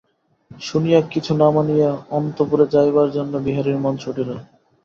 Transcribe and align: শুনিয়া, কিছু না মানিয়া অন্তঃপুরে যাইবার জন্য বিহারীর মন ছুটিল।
শুনিয়া, 0.61 0.99
কিছু 1.11 1.31
না 1.35 1.47
মানিয়া 1.51 1.89
অন্তঃপুরে 2.11 2.65
যাইবার 2.67 3.07
জন্য 3.11 3.33
বিহারীর 3.45 3.77
মন 3.77 3.93
ছুটিল। 3.97 4.29